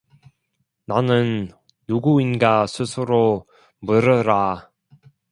[0.87, 1.51] 나는
[1.87, 3.45] 누구인가 스스로
[3.81, 4.71] 물으라.